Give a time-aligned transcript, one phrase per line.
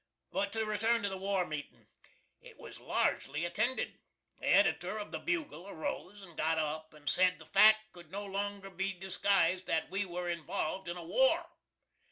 [0.31, 1.85] But to return to the war meetin'.
[2.41, 3.99] It was largely attended.
[4.39, 8.25] The Editor of the "Bugle" arose and got up and said the fact could no
[8.25, 11.51] longer be disguised that we were involved in a war.